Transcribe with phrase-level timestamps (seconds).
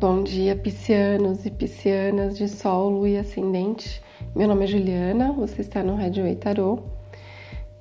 [0.00, 4.02] Bom dia, piscianos e piscianas de Sol, Lua e Ascendente.
[4.34, 6.82] Meu nome é Juliana, você está no Redway Tarot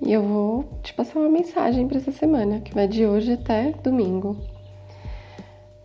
[0.01, 3.71] e eu vou te passar uma mensagem para essa semana, que vai de hoje até
[3.81, 4.35] domingo.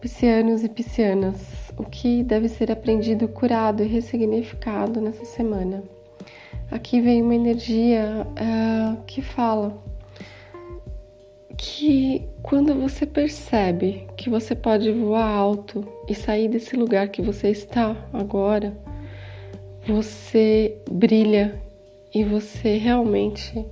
[0.00, 5.84] Piscianos e piscianas, o que deve ser aprendido, curado e ressignificado nessa semana?
[6.68, 9.80] Aqui vem uma energia uh, que fala
[11.56, 17.48] que quando você percebe que você pode voar alto e sair desse lugar que você
[17.48, 18.76] está agora,
[19.86, 21.60] você brilha
[22.14, 23.64] e você realmente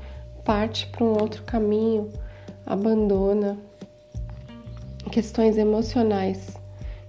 [0.45, 2.10] parte para um outro caminho,
[2.66, 3.58] abandona
[5.10, 6.56] questões emocionais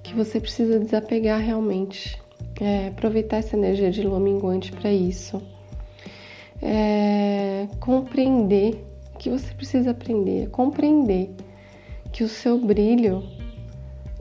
[0.02, 2.22] que você precisa desapegar realmente.
[2.62, 5.42] É, aproveitar essa energia de lua minguante para isso.
[6.62, 8.93] É, compreender
[9.24, 11.30] que você precisa aprender, é compreender
[12.12, 13.24] que o seu brilho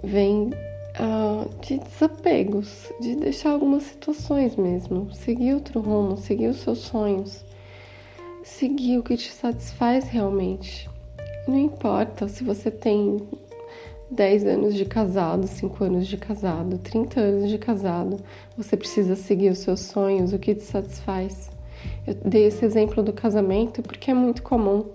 [0.00, 6.78] vem uh, de desapegos, de deixar algumas situações mesmo, seguir outro rumo, seguir os seus
[6.78, 7.44] sonhos,
[8.44, 10.88] seguir o que te satisfaz realmente.
[11.48, 13.20] Não importa se você tem
[14.08, 18.18] 10 anos de casado, 5 anos de casado, 30 anos de casado,
[18.56, 21.50] você precisa seguir os seus sonhos, o que te satisfaz.
[22.06, 24.86] Eu dei esse exemplo do casamento porque é muito comum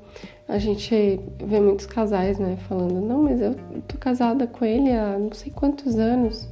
[0.47, 3.55] a gente ver muitos casais, né, falando: não, mas eu
[3.87, 6.47] tô casada com ele há não sei quantos anos,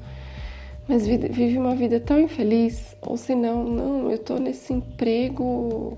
[0.88, 2.96] mas vive uma vida tão infeliz.
[3.02, 5.98] Ou se não, não, eu tô nesse emprego,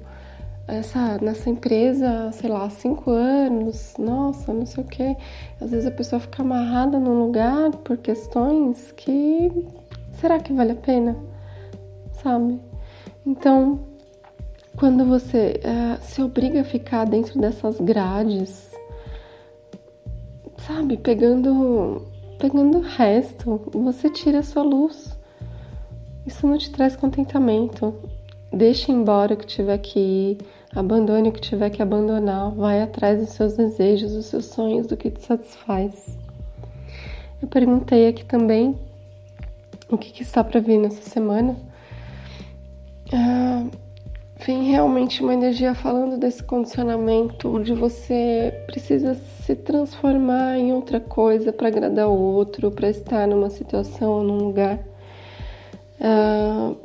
[0.68, 5.16] essa, nessa empresa, sei lá, cinco anos, nossa, não sei o quê.
[5.60, 9.52] Às vezes a pessoa fica amarrada num lugar por questões que
[10.14, 11.16] será que vale a pena,
[12.24, 12.60] sabe?
[13.26, 13.80] Então,
[14.78, 18.72] quando você uh, se obriga a ficar dentro dessas grades,
[20.60, 22.06] sabe, pegando
[22.38, 25.18] pegando o resto, você tira a sua luz.
[26.26, 27.96] Isso não te traz contentamento.
[28.54, 30.38] Deixe embora o que tiver que ir,
[30.76, 34.96] abandone o que tiver que abandonar, vai atrás dos seus desejos, dos seus sonhos, do
[34.96, 36.16] que te satisfaz.
[37.42, 38.78] Eu perguntei aqui também
[39.90, 41.56] o que, que está para vir nessa semana.
[43.12, 43.87] Uh,
[44.46, 51.52] vem realmente uma energia falando desse condicionamento de você precisa se transformar em outra coisa
[51.52, 54.80] para agradar o outro, para estar numa situação, num lugar.
[56.00, 56.78] Uh,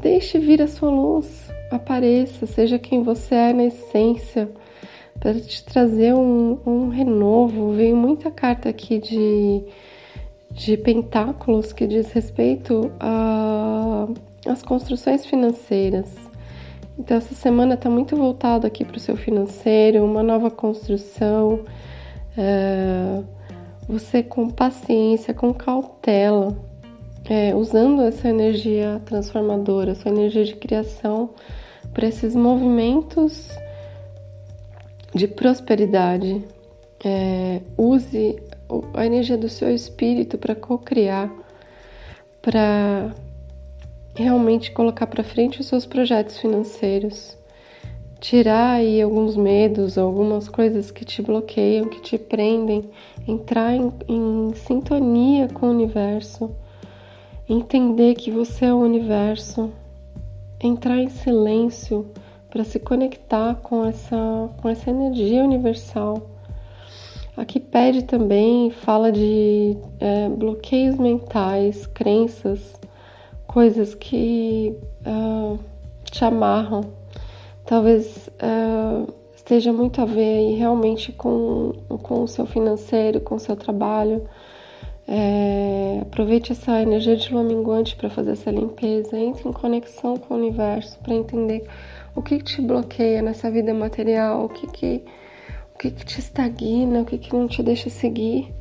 [0.00, 4.48] deixe vir a sua luz, apareça, seja quem você é na essência,
[5.18, 7.72] para te trazer um, um renovo.
[7.72, 9.64] Veio muita carta aqui de,
[10.50, 12.90] de pentáculos que diz respeito
[14.46, 16.29] às construções financeiras
[17.00, 21.64] então, essa semana está muito voltado aqui para o seu financeiro, uma nova construção.
[22.36, 23.22] É,
[23.88, 26.54] você com paciência, com cautela,
[27.24, 31.30] é, usando essa energia transformadora, sua energia de criação
[31.94, 33.48] para esses movimentos
[35.14, 36.44] de prosperidade.
[37.02, 38.36] É, use
[38.92, 41.32] a energia do seu espírito para co-criar,
[42.42, 43.14] para
[44.20, 47.36] realmente colocar para frente os seus projetos financeiros,
[48.20, 52.90] tirar aí alguns medos, algumas coisas que te bloqueiam, que te prendem,
[53.26, 56.54] entrar em, em sintonia com o universo,
[57.48, 59.72] entender que você é o universo,
[60.62, 62.10] entrar em silêncio
[62.50, 66.30] para se conectar com essa, com essa energia universal.
[67.36, 72.79] Aqui pede também, fala de é, bloqueios mentais, crenças
[73.50, 75.58] coisas que uh,
[76.04, 76.82] te amarram.
[77.66, 83.40] Talvez uh, esteja muito a ver aí realmente com, com o seu financeiro, com o
[83.40, 84.24] seu trabalho.
[85.08, 89.18] É, aproveite essa energia de lua minguante para fazer essa limpeza.
[89.18, 91.66] Entre em conexão com o universo para entender
[92.14, 95.04] o que, que, te bloqueia nessa vida material, o que, que,
[95.74, 98.54] o que, que te estagna, o que, que não te deixa seguir.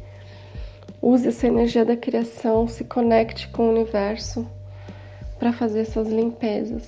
[0.99, 4.47] Use essa energia da criação, se conecte com o universo
[5.39, 6.87] para fazer suas limpezas.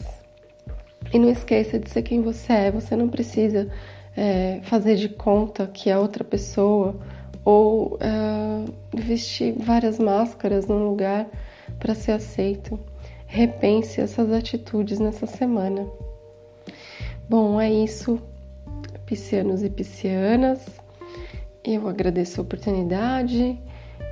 [1.13, 3.67] E não esqueça de ser quem você é, você não precisa
[4.15, 6.95] é, fazer de conta que é outra pessoa
[7.43, 11.27] ou é, vestir várias máscaras num lugar
[11.79, 12.79] para ser aceito.
[13.25, 15.87] Repense essas atitudes nessa semana.
[17.29, 18.21] Bom, é isso,
[19.05, 20.65] piscianos e piscianas.
[21.63, 23.57] Eu agradeço a oportunidade.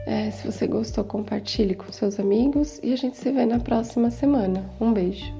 [0.09, 4.09] É, se você gostou, compartilhe com seus amigos e a gente se vê na próxima
[4.09, 4.67] semana.
[4.81, 5.38] Um beijo.